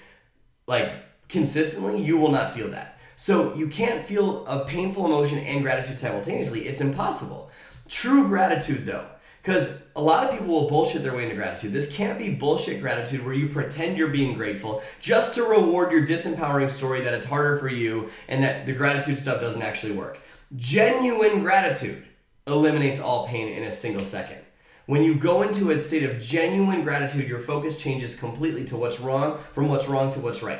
like 0.65 0.91
consistently, 1.29 2.01
you 2.01 2.17
will 2.17 2.31
not 2.31 2.55
feel 2.55 2.69
that. 2.69 2.97
So 3.15 3.53
you 3.53 3.67
can't 3.67 4.01
feel 4.01 4.43
a 4.47 4.65
painful 4.65 5.05
emotion 5.05 5.37
and 5.37 5.61
gratitude 5.61 5.99
simultaneously. 5.99 6.61
It's 6.61 6.81
impossible. 6.81 7.51
True 7.87 8.27
gratitude, 8.27 8.87
though, 8.87 9.05
because 9.43 9.83
a 9.95 10.01
lot 10.01 10.25
of 10.25 10.31
people 10.31 10.47
will 10.47 10.67
bullshit 10.67 11.03
their 11.03 11.15
way 11.15 11.23
into 11.23 11.35
gratitude. 11.35 11.71
This 11.71 11.95
can't 11.95 12.19
be 12.19 12.29
bullshit 12.29 12.81
gratitude 12.81 13.25
where 13.25 13.33
you 13.33 13.47
pretend 13.47 13.97
you're 13.97 14.09
being 14.09 14.35
grateful 14.35 14.83
just 14.99 15.35
to 15.35 15.43
reward 15.43 15.91
your 15.91 16.05
disempowering 16.05 16.69
story 16.69 17.01
that 17.01 17.13
it's 17.13 17.25
harder 17.25 17.57
for 17.57 17.69
you 17.69 18.09
and 18.27 18.43
that 18.43 18.65
the 18.65 18.73
gratitude 18.73 19.17
stuff 19.17 19.39
doesn't 19.39 19.61
actually 19.61 19.93
work. 19.93 20.19
Genuine 20.55 21.41
gratitude 21.41 22.05
eliminates 22.45 22.99
all 22.99 23.27
pain 23.27 23.47
in 23.47 23.63
a 23.63 23.71
single 23.71 24.03
second. 24.03 24.39
When 24.85 25.03
you 25.03 25.15
go 25.15 25.41
into 25.41 25.71
a 25.71 25.79
state 25.79 26.03
of 26.03 26.21
genuine 26.21 26.83
gratitude, 26.83 27.27
your 27.27 27.39
focus 27.39 27.81
changes 27.81 28.19
completely 28.19 28.65
to 28.65 28.77
what's 28.77 28.99
wrong, 28.99 29.39
from 29.53 29.69
what's 29.69 29.87
wrong 29.87 30.11
to 30.11 30.19
what's 30.19 30.43
right. 30.43 30.59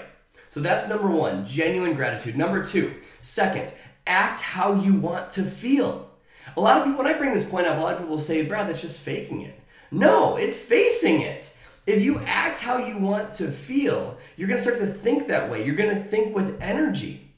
So 0.50 0.62
that's 0.62 0.88
number 0.88 1.12
one, 1.12 1.46
genuine 1.46 1.94
gratitude. 1.96 2.38
Number 2.38 2.64
two, 2.64 2.94
second, 3.22 3.74
act 4.08 4.40
how 4.40 4.74
you 4.74 4.94
want 4.94 5.30
to 5.32 5.44
feel. 5.44 6.10
A 6.58 6.62
lot 6.62 6.78
of 6.78 6.86
people, 6.86 7.04
when 7.04 7.14
I 7.14 7.18
bring 7.18 7.34
this 7.34 7.50
point 7.50 7.68
up, 7.68 7.78
a 7.78 7.82
lot 7.82 7.94
of 7.94 8.00
people 8.00 8.18
say, 8.18 8.46
Brad, 8.46 8.68
that's 8.68 8.82
just 8.82 9.00
faking 9.00 9.42
it. 9.42 9.60
No, 9.92 10.36
it's 10.38 10.58
facing 10.58 11.22
it. 11.22 11.58
If 11.86 12.04
you 12.04 12.20
act 12.26 12.60
how 12.60 12.78
you 12.78 12.98
want 12.98 13.32
to 13.34 13.52
feel, 13.52 14.18
you're 14.36 14.48
going 14.48 14.58
to 14.58 14.64
start 14.64 14.80
to 14.80 14.88
think 14.88 15.28
that 15.28 15.50
way. 15.50 15.66
You're 15.66 15.76
going 15.76 15.94
to 15.94 16.02
think 16.02 16.36
with 16.36 16.62
energy. 16.62 17.32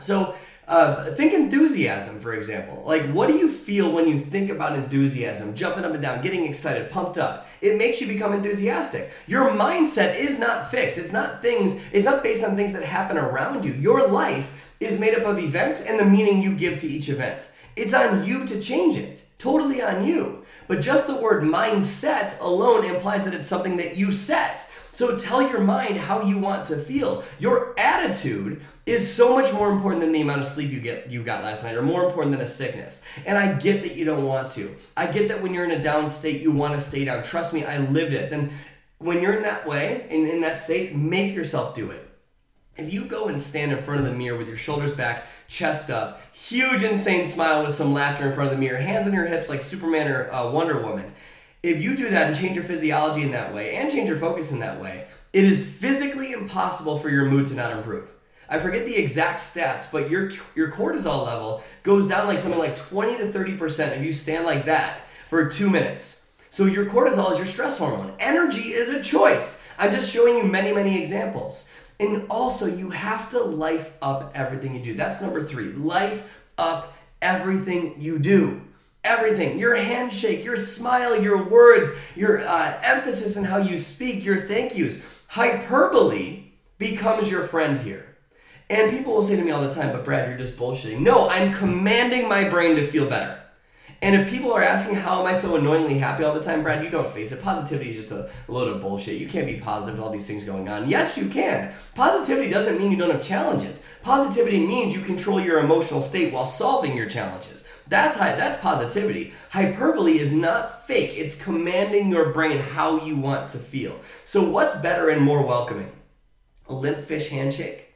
So, 0.00 0.34
uh, 0.68 1.06
think 1.12 1.32
enthusiasm, 1.32 2.20
for 2.20 2.34
example. 2.34 2.82
Like, 2.86 3.10
what 3.10 3.28
do 3.28 3.34
you 3.34 3.50
feel 3.50 3.90
when 3.90 4.06
you 4.06 4.18
think 4.18 4.50
about 4.50 4.76
enthusiasm? 4.76 5.54
Jumping 5.54 5.84
up 5.86 5.92
and 5.92 6.02
down, 6.02 6.22
getting 6.22 6.44
excited, 6.44 6.90
pumped 6.90 7.16
up. 7.16 7.46
It 7.62 7.78
makes 7.78 8.02
you 8.02 8.06
become 8.06 8.34
enthusiastic. 8.34 9.10
Your 9.26 9.50
mindset 9.50 10.16
is 10.16 10.38
not 10.38 10.70
fixed. 10.70 10.98
It's 10.98 11.12
not 11.12 11.40
things, 11.40 11.80
it's 11.90 12.04
not 12.04 12.22
based 12.22 12.44
on 12.44 12.54
things 12.54 12.74
that 12.74 12.84
happen 12.84 13.16
around 13.16 13.64
you. 13.64 13.72
Your 13.72 14.06
life 14.08 14.74
is 14.78 15.00
made 15.00 15.14
up 15.14 15.24
of 15.24 15.38
events 15.38 15.80
and 15.80 15.98
the 15.98 16.04
meaning 16.04 16.42
you 16.42 16.54
give 16.54 16.78
to 16.80 16.86
each 16.86 17.08
event. 17.08 17.50
It's 17.78 17.94
on 17.94 18.24
you 18.24 18.44
to 18.46 18.60
change 18.60 18.96
it. 18.96 19.22
Totally 19.38 19.80
on 19.80 20.06
you. 20.06 20.44
But 20.66 20.80
just 20.80 21.06
the 21.06 21.16
word 21.16 21.44
mindset 21.44 22.38
alone 22.40 22.84
implies 22.84 23.24
that 23.24 23.34
it's 23.34 23.46
something 23.46 23.76
that 23.76 23.96
you 23.96 24.12
set. 24.12 24.68
So 24.92 25.16
tell 25.16 25.40
your 25.40 25.60
mind 25.60 25.96
how 25.96 26.22
you 26.22 26.38
want 26.38 26.64
to 26.66 26.76
feel. 26.76 27.22
Your 27.38 27.78
attitude 27.78 28.60
is 28.84 29.14
so 29.14 29.34
much 29.36 29.52
more 29.52 29.70
important 29.70 30.00
than 30.00 30.12
the 30.12 30.20
amount 30.22 30.40
of 30.40 30.46
sleep 30.46 30.72
you 30.72 30.80
get 30.80 31.10
you 31.10 31.22
got 31.22 31.44
last 31.44 31.62
night 31.62 31.76
or 31.76 31.82
more 31.82 32.04
important 32.04 32.32
than 32.32 32.40
a 32.40 32.46
sickness. 32.46 33.04
And 33.26 33.38
I 33.38 33.52
get 33.52 33.82
that 33.82 33.94
you 33.94 34.04
don't 34.04 34.24
want 34.24 34.50
to. 34.52 34.74
I 34.96 35.06
get 35.06 35.28
that 35.28 35.42
when 35.42 35.54
you're 35.54 35.64
in 35.64 35.70
a 35.70 35.80
down 35.80 36.08
state 36.08 36.40
you 36.40 36.50
want 36.50 36.74
to 36.74 36.80
stay 36.80 37.04
down. 37.04 37.22
Trust 37.22 37.54
me, 37.54 37.64
I 37.64 37.78
lived 37.78 38.12
it. 38.12 38.30
Then 38.30 38.50
when 38.98 39.22
you're 39.22 39.34
in 39.34 39.42
that 39.42 39.66
way 39.68 40.06
and 40.10 40.26
in 40.26 40.40
that 40.40 40.58
state, 40.58 40.96
make 40.96 41.34
yourself 41.34 41.74
do 41.74 41.90
it. 41.90 42.07
If 42.78 42.92
you 42.92 43.06
go 43.06 43.26
and 43.26 43.40
stand 43.40 43.72
in 43.72 43.78
front 43.78 43.98
of 43.98 44.06
the 44.06 44.12
mirror 44.12 44.38
with 44.38 44.46
your 44.46 44.56
shoulders 44.56 44.92
back, 44.92 45.26
chest 45.48 45.90
up, 45.90 46.22
huge 46.32 46.84
insane 46.84 47.26
smile 47.26 47.64
with 47.64 47.74
some 47.74 47.92
laughter 47.92 48.28
in 48.28 48.32
front 48.32 48.52
of 48.52 48.56
the 48.56 48.64
mirror, 48.64 48.78
hands 48.78 49.08
on 49.08 49.12
your 49.12 49.26
hips 49.26 49.48
like 49.48 49.62
Superman 49.62 50.06
or 50.08 50.32
uh, 50.32 50.48
Wonder 50.48 50.80
Woman, 50.80 51.12
if 51.64 51.82
you 51.82 51.96
do 51.96 52.08
that 52.08 52.28
and 52.28 52.36
change 52.36 52.54
your 52.54 52.62
physiology 52.62 53.22
in 53.22 53.32
that 53.32 53.52
way 53.52 53.74
and 53.74 53.90
change 53.90 54.08
your 54.08 54.16
focus 54.16 54.52
in 54.52 54.60
that 54.60 54.80
way, 54.80 55.08
it 55.32 55.42
is 55.42 55.66
physically 55.68 56.30
impossible 56.30 56.98
for 56.98 57.10
your 57.10 57.28
mood 57.28 57.46
to 57.46 57.54
not 57.54 57.76
improve. 57.76 58.12
I 58.48 58.60
forget 58.60 58.86
the 58.86 58.94
exact 58.94 59.40
stats, 59.40 59.90
but 59.90 60.08
your 60.08 60.30
your 60.54 60.70
cortisol 60.70 61.26
level 61.26 61.64
goes 61.82 62.06
down 62.06 62.28
like 62.28 62.38
something 62.38 62.60
like 62.60 62.76
20 62.76 63.18
to 63.18 63.24
30% 63.24 63.96
if 63.96 64.04
you 64.04 64.12
stand 64.12 64.46
like 64.46 64.66
that 64.66 65.00
for 65.28 65.48
2 65.50 65.68
minutes. 65.68 66.32
So 66.48 66.66
your 66.66 66.86
cortisol 66.86 67.32
is 67.32 67.38
your 67.38 67.46
stress 67.46 67.76
hormone. 67.76 68.14
Energy 68.20 68.68
is 68.68 68.88
a 68.88 69.02
choice. 69.02 69.66
I'm 69.78 69.90
just 69.90 70.14
showing 70.14 70.36
you 70.36 70.44
many 70.44 70.72
many 70.72 70.96
examples. 70.96 71.68
And 72.00 72.26
also, 72.30 72.66
you 72.66 72.90
have 72.90 73.30
to 73.30 73.40
life 73.40 73.92
up 74.00 74.32
everything 74.34 74.74
you 74.74 74.82
do. 74.82 74.94
That's 74.94 75.20
number 75.20 75.42
three. 75.42 75.72
Life 75.72 76.40
up 76.56 76.94
everything 77.20 77.94
you 77.98 78.18
do. 78.18 78.62
Everything. 79.02 79.58
Your 79.58 79.74
handshake, 79.74 80.44
your 80.44 80.56
smile, 80.56 81.20
your 81.20 81.48
words, 81.48 81.90
your 82.14 82.46
uh, 82.46 82.78
emphasis 82.82 83.36
in 83.36 83.44
how 83.44 83.58
you 83.58 83.78
speak, 83.78 84.24
your 84.24 84.46
thank 84.46 84.76
yous. 84.76 85.04
Hyperbole 85.28 86.44
becomes 86.78 87.30
your 87.30 87.42
friend 87.44 87.78
here. 87.78 88.16
And 88.70 88.90
people 88.90 89.14
will 89.14 89.22
say 89.22 89.36
to 89.36 89.42
me 89.42 89.50
all 89.50 89.62
the 89.62 89.72
time, 89.72 89.92
but 89.92 90.04
Brad, 90.04 90.28
you're 90.28 90.38
just 90.38 90.56
bullshitting. 90.56 91.00
No, 91.00 91.28
I'm 91.28 91.52
commanding 91.52 92.28
my 92.28 92.48
brain 92.48 92.76
to 92.76 92.86
feel 92.86 93.08
better. 93.08 93.40
And 94.00 94.14
if 94.14 94.30
people 94.30 94.52
are 94.52 94.62
asking 94.62 94.94
how 94.94 95.20
am 95.20 95.26
I 95.26 95.32
so 95.32 95.56
annoyingly 95.56 95.98
happy 95.98 96.22
all 96.22 96.32
the 96.32 96.40
time, 96.40 96.62
Brad, 96.62 96.84
you 96.84 96.90
don't 96.90 97.08
face 97.08 97.32
it. 97.32 97.42
Positivity 97.42 97.90
is 97.90 97.96
just 97.96 98.12
a 98.12 98.30
load 98.46 98.68
of 98.68 98.80
bullshit. 98.80 99.18
You 99.18 99.26
can't 99.26 99.46
be 99.46 99.58
positive 99.58 99.96
with 99.96 100.04
all 100.04 100.12
these 100.12 100.26
things 100.26 100.44
going 100.44 100.68
on. 100.68 100.88
Yes, 100.88 101.18
you 101.18 101.28
can. 101.28 101.72
Positivity 101.96 102.48
doesn't 102.48 102.78
mean 102.78 102.92
you 102.92 102.96
don't 102.96 103.10
have 103.10 103.22
challenges. 103.22 103.84
Positivity 104.02 104.64
means 104.64 104.94
you 104.94 105.00
control 105.00 105.40
your 105.40 105.58
emotional 105.58 106.00
state 106.00 106.32
while 106.32 106.46
solving 106.46 106.96
your 106.96 107.08
challenges. 107.08 107.68
That's 107.88 108.16
high, 108.16 108.36
that's 108.36 108.60
positivity. 108.62 109.32
Hyperbole 109.50 110.18
is 110.18 110.30
not 110.30 110.86
fake. 110.86 111.12
It's 111.14 111.42
commanding 111.42 112.10
your 112.10 112.32
brain 112.32 112.58
how 112.58 113.02
you 113.04 113.16
want 113.16 113.48
to 113.50 113.58
feel. 113.58 113.98
So 114.24 114.48
what's 114.48 114.76
better 114.76 115.08
and 115.08 115.22
more 115.22 115.44
welcoming? 115.44 115.90
A 116.68 116.74
limp 116.74 117.04
fish 117.04 117.30
handshake 117.30 117.94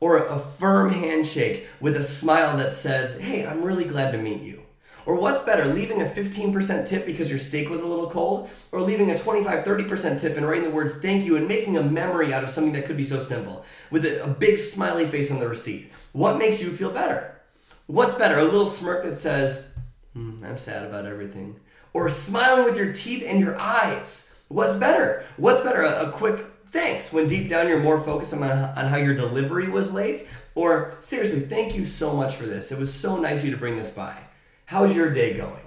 or 0.00 0.24
a 0.24 0.38
firm 0.38 0.92
handshake 0.92 1.66
with 1.80 1.96
a 1.96 2.02
smile 2.02 2.56
that 2.56 2.72
says, 2.72 3.20
"Hey, 3.20 3.44
I'm 3.44 3.62
really 3.62 3.84
glad 3.84 4.12
to 4.12 4.18
meet 4.18 4.42
you." 4.42 4.61
Or 5.06 5.16
what's 5.16 5.42
better, 5.42 5.64
leaving 5.66 6.02
a 6.02 6.04
15% 6.04 6.88
tip 6.88 7.06
because 7.06 7.28
your 7.28 7.38
steak 7.38 7.68
was 7.68 7.82
a 7.82 7.86
little 7.86 8.08
cold, 8.08 8.50
or 8.70 8.80
leaving 8.80 9.10
a 9.10 9.16
25 9.16 9.64
30% 9.64 10.20
tip 10.20 10.36
and 10.36 10.46
writing 10.46 10.64
the 10.64 10.70
words 10.70 11.00
thank 11.00 11.24
you 11.24 11.36
and 11.36 11.48
making 11.48 11.76
a 11.76 11.82
memory 11.82 12.32
out 12.32 12.44
of 12.44 12.50
something 12.50 12.72
that 12.72 12.86
could 12.86 12.96
be 12.96 13.04
so 13.04 13.20
simple 13.20 13.64
with 13.90 14.04
a, 14.04 14.24
a 14.24 14.28
big 14.28 14.58
smiley 14.58 15.06
face 15.06 15.30
on 15.30 15.38
the 15.38 15.48
receipt? 15.48 15.90
What 16.12 16.38
makes 16.38 16.62
you 16.62 16.70
feel 16.70 16.90
better? 16.90 17.40
What's 17.86 18.14
better, 18.14 18.38
a 18.38 18.44
little 18.44 18.66
smirk 18.66 19.04
that 19.04 19.16
says, 19.16 19.76
hmm, 20.12 20.44
I'm 20.44 20.56
sad 20.56 20.84
about 20.84 21.06
everything, 21.06 21.58
or 21.92 22.08
smiling 22.08 22.64
with 22.64 22.76
your 22.76 22.92
teeth 22.92 23.24
and 23.26 23.40
your 23.40 23.58
eyes? 23.58 24.40
What's 24.48 24.76
better? 24.76 25.24
What's 25.36 25.62
better, 25.62 25.82
a, 25.82 26.08
a 26.08 26.12
quick 26.12 26.44
thanks 26.66 27.12
when 27.12 27.26
deep 27.26 27.48
down 27.48 27.68
you're 27.68 27.82
more 27.82 28.00
focused 28.00 28.32
on, 28.32 28.42
on 28.42 28.86
how 28.86 28.96
your 28.96 29.14
delivery 29.14 29.68
was 29.68 29.92
late? 29.92 30.28
Or 30.54 30.96
seriously, 31.00 31.40
thank 31.40 31.74
you 31.74 31.84
so 31.84 32.14
much 32.14 32.36
for 32.36 32.44
this. 32.44 32.72
It 32.72 32.78
was 32.78 32.92
so 32.92 33.18
nice 33.18 33.40
of 33.40 33.46
you 33.46 33.50
to 33.52 33.56
bring 33.56 33.76
this 33.76 33.90
by. 33.90 34.16
How's 34.66 34.94
your 34.94 35.12
day 35.12 35.34
going? 35.34 35.64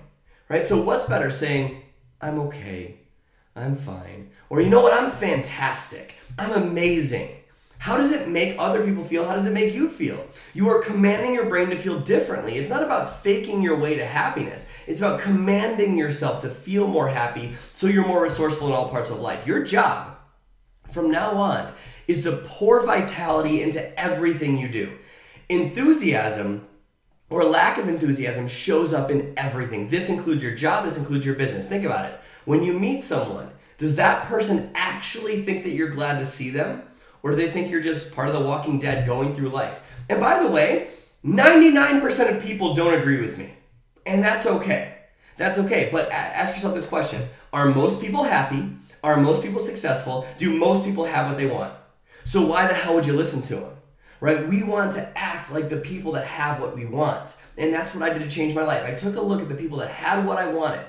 Right? 0.50 0.66
So, 0.66 0.82
what's 0.82 1.06
better 1.06 1.32
saying, 1.32 1.82
I'm 2.22 2.40
okay, 2.40 3.00
I'm 3.56 3.76
fine, 3.76 4.30
or 4.50 4.62
you 4.62 4.70
know 4.70 4.82
what, 4.82 4.94
I'm 4.94 5.12
fantastic, 5.12 6.16
I'm 6.38 6.52
amazing. 6.52 7.30
How 7.78 7.98
does 7.98 8.12
it 8.12 8.28
make 8.28 8.56
other 8.58 8.84
people 8.84 9.04
feel? 9.04 9.28
How 9.28 9.36
does 9.36 9.46
it 9.46 9.54
make 9.54 9.74
you 9.74 9.90
feel? 9.90 10.26
You 10.54 10.70
are 10.70 10.82
commanding 10.82 11.36
your 11.36 11.48
brain 11.48 11.70
to 11.70 11.78
feel 11.78 12.00
differently. 12.00 12.56
It's 12.56 12.70
not 12.70 12.82
about 12.82 13.22
faking 13.22 13.62
your 13.62 13.78
way 13.78 13.98
to 13.98 14.06
happiness. 14.06 14.76
It's 14.88 15.02
about 15.02 15.20
commanding 15.20 15.98
yourself 15.98 16.42
to 16.42 16.50
feel 16.50 16.88
more 16.88 17.10
happy 17.10 17.56
so 17.76 17.86
you're 17.86 18.08
more 18.08 18.24
resourceful 18.24 18.70
in 18.70 18.74
all 18.74 18.90
parts 18.90 19.12
of 19.12 19.20
life. 19.20 19.46
Your 19.46 19.64
job 19.64 20.18
from 20.90 21.12
now 21.12 21.32
on 21.32 21.74
is 22.08 22.24
to 22.24 22.32
pour 22.48 22.84
vitality 22.84 23.62
into 23.62 24.00
everything 24.00 24.58
you 24.58 24.68
do. 24.68 24.98
Enthusiasm 25.50 26.68
or 27.30 27.44
lack 27.44 27.78
of 27.78 27.88
enthusiasm 27.88 28.48
shows 28.48 28.94
up 28.94 29.10
in 29.10 29.34
everything. 29.38 29.90
This 29.90 30.10
includes 30.10 30.44
your 30.44 30.56
job, 30.56 30.86
this 30.86 30.98
includes 30.98 31.26
your 31.26 31.36
business. 31.36 31.66
Think 31.66 31.84
about 31.84 32.06
it. 32.06 32.20
When 32.46 32.64
you 32.64 32.78
meet 32.80 33.02
someone, 33.02 33.50
does 33.78 33.96
that 33.96 34.26
person 34.26 34.72
actually 34.76 35.42
think 35.42 35.64
that 35.64 35.72
you're 35.72 35.90
glad 35.90 36.20
to 36.20 36.26
see 36.26 36.50
them? 36.50 36.84
Or 37.24 37.32
do 37.32 37.38
they 37.38 37.50
think 37.50 37.72
you're 37.72 37.82
just 37.82 38.16
part 38.16 38.28
of 38.28 38.36
the 38.36 38.42
walking 38.42 38.80
dead 38.80 39.08
going 39.08 39.34
through 39.34 39.50
life? 39.50 39.82
And 40.10 40.20
by 40.20 40.42
the 40.42 40.50
way, 40.50 40.90
99% 41.26 42.38
of 42.38 42.44
people 42.44 42.76
don't 42.76 42.94
agree 42.94 43.20
with 43.20 43.38
me. 43.38 43.52
And 44.06 44.24
that's 44.24 44.46
okay. 44.46 44.94
That's 45.38 45.58
okay. 45.58 45.90
But 45.92 46.12
ask 46.12 46.54
yourself 46.54 46.76
this 46.76 46.88
question 46.88 47.28
Are 47.52 47.74
most 47.74 48.00
people 48.00 48.24
happy? 48.24 48.70
Are 49.04 49.18
most 49.18 49.42
people 49.42 49.60
successful? 49.60 50.26
Do 50.38 50.56
most 50.58 50.86
people 50.86 51.06
have 51.06 51.28
what 51.28 51.38
they 51.38 51.48
want? 51.48 51.74
So 52.24 52.46
why 52.46 52.68
the 52.68 52.74
hell 52.74 52.96
would 52.96 53.06
you 53.06 53.14
listen 53.14 53.42
to 53.44 53.56
them? 53.56 53.72
Right? 54.20 54.48
We 54.48 54.64
want 54.64 54.94
to 54.94 55.18
act 55.18 55.52
like 55.52 55.70
the 55.70 55.78
people 55.78 56.14
that 56.14 56.26
have 56.26 56.60
what 56.60 56.76
we 56.76 56.86
want. 56.86 57.36
And 57.58 57.74
that's 57.74 57.94
what 57.94 58.04
I 58.04 58.14
did 58.14 58.22
to 58.28 58.30
change 58.30 58.54
my 58.54 58.64
life. 58.64 58.84
I 58.86 58.94
took 58.94 59.16
a 59.16 59.22
look 59.22 59.42
at 59.42 59.50
the 59.50 59.56
people 59.56 59.78
that 59.80 59.90
had 59.90 60.26
what 60.26 60.38
I 60.38 60.48
wanted. 60.48 60.86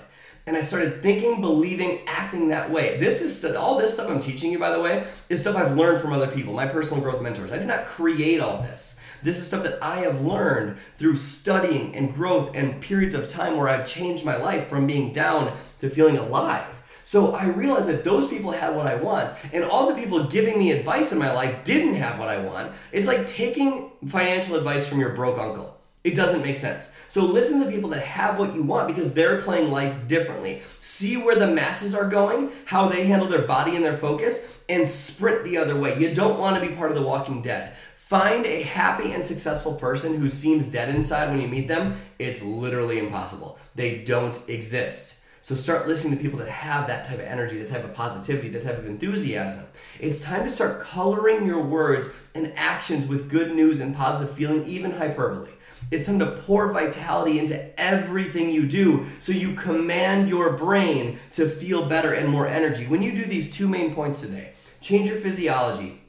And 0.49 0.56
I 0.56 0.61
started 0.61 1.02
thinking, 1.02 1.40
believing, 1.40 2.00
acting 2.06 2.49
that 2.49 2.71
way. 2.71 2.99
This 2.99 3.21
is 3.21 3.40
st- 3.40 3.56
all 3.56 3.76
this 3.78 3.95
stuff 3.95 4.09
I'm 4.09 4.21
teaching 4.21 4.52
you, 4.52 4.61
by 4.61 4.71
the 4.71 4.80
way, 4.80 5.04
is 5.28 5.40
stuff 5.40 5.56
I've 5.56 5.76
learned 5.76 6.00
from 6.00 6.12
other 6.12 6.28
people, 6.28 6.52
my 6.52 6.66
personal 6.66 7.02
growth 7.02 7.21
mentors. 7.21 7.50
I 7.50 7.59
did 7.59 7.66
not 7.66 7.87
create 7.87 8.40
all 8.40 8.62
this. 8.62 9.02
This 9.25 9.38
is 9.38 9.49
stuff 9.49 9.64
that 9.64 9.83
I 9.83 10.00
have 10.00 10.21
learned 10.21 10.76
through 10.95 11.16
studying 11.16 11.97
and 11.97 12.14
growth 12.14 12.54
and 12.54 12.80
periods 12.80 13.14
of 13.14 13.28
time 13.28 13.56
where 13.56 13.68
I've 13.68 13.88
changed 13.88 14.25
my 14.25 14.37
life 14.37 14.68
from 14.68 14.87
being 14.87 15.12
down 15.12 15.56
to 15.80 15.90
feeling 15.90 16.16
alive. 16.16 16.75
So 17.06 17.36
I 17.36 17.46
realized 17.46 17.86
that 17.86 18.02
those 18.02 18.26
people 18.26 18.50
had 18.50 18.75
what 18.75 18.88
I 18.88 18.96
want, 18.96 19.32
and 19.52 19.62
all 19.62 19.88
the 19.88 19.94
people 19.94 20.26
giving 20.26 20.58
me 20.58 20.72
advice 20.72 21.12
in 21.12 21.18
my 21.20 21.32
life 21.32 21.62
didn't 21.62 21.94
have 21.94 22.18
what 22.18 22.26
I 22.28 22.38
want. 22.38 22.72
It's 22.90 23.06
like 23.06 23.28
taking 23.28 23.92
financial 24.08 24.56
advice 24.56 24.88
from 24.88 24.98
your 24.98 25.10
broke 25.10 25.38
uncle. 25.38 25.78
It 26.02 26.16
doesn't 26.16 26.42
make 26.42 26.56
sense. 26.56 26.96
So 27.06 27.25
listen 27.25 27.62
to 27.62 27.70
people 27.70 27.90
that 27.90 28.02
have 28.02 28.40
what 28.40 28.56
you 28.56 28.64
want 28.64 28.88
because 28.88 29.14
they're 29.14 29.40
playing 29.40 29.70
life 29.70 30.08
differently. 30.08 30.62
See 30.80 31.16
where 31.16 31.36
the 31.36 31.46
masses 31.46 31.94
are 31.94 32.10
going, 32.10 32.50
how 32.64 32.88
they 32.88 33.06
handle 33.06 33.28
their 33.28 33.46
body 33.46 33.76
and 33.76 33.84
their 33.84 33.96
focus, 33.96 34.60
and 34.68 34.84
sprint 34.84 35.44
the 35.44 35.58
other 35.58 35.78
way. 35.78 35.96
You 36.00 36.12
don't 36.12 36.40
want 36.40 36.60
to 36.60 36.68
be 36.68 36.75
part 36.75 36.90
of 36.90 36.96
the 36.96 37.06
walking 37.06 37.40
dead. 37.40 37.75
Find 37.94 38.44
a 38.46 38.62
happy 38.62 39.12
and 39.12 39.25
successful 39.25 39.76
person 39.76 40.18
who 40.18 40.28
seems 40.28 40.66
dead 40.66 40.92
inside 40.92 41.30
when 41.30 41.40
you 41.40 41.46
meet 41.46 41.68
them. 41.68 42.00
It's 42.18 42.42
literally 42.42 42.98
impossible. 42.98 43.60
They 43.76 44.02
don't 44.02 44.36
exist. 44.48 45.15
So 45.47 45.55
start 45.55 45.87
listening 45.87 46.17
to 46.17 46.21
people 46.21 46.41
that 46.41 46.49
have 46.49 46.88
that 46.88 47.05
type 47.05 47.21
of 47.21 47.25
energy, 47.25 47.59
that 47.59 47.69
type 47.69 47.85
of 47.85 47.95
positivity, 47.95 48.49
that 48.49 48.62
type 48.62 48.79
of 48.79 48.87
enthusiasm. 48.87 49.65
It's 50.00 50.21
time 50.21 50.43
to 50.43 50.50
start 50.50 50.81
coloring 50.81 51.47
your 51.47 51.62
words 51.62 52.12
and 52.35 52.53
actions 52.57 53.07
with 53.07 53.31
good 53.31 53.55
news 53.55 53.79
and 53.79 53.95
positive 53.95 54.35
feeling, 54.35 54.67
even 54.67 54.91
hyperbole. 54.91 55.53
It's 55.93 56.07
time 56.07 56.19
to 56.19 56.33
pour 56.33 56.73
vitality 56.73 57.38
into 57.38 57.81
everything 57.81 58.50
you 58.50 58.67
do 58.67 59.07
so 59.21 59.31
you 59.31 59.55
command 59.55 60.29
your 60.29 60.57
brain 60.57 61.21
to 61.31 61.49
feel 61.49 61.88
better 61.88 62.12
and 62.12 62.29
more 62.29 62.49
energy. 62.49 62.85
When 62.87 63.03
you 63.03 63.15
do 63.15 63.25
these 63.25 63.49
two 63.49 63.69
main 63.69 63.95
points 63.95 64.23
today, 64.23 64.53
change 64.81 65.09
your 65.09 65.19
physiology 65.19 66.03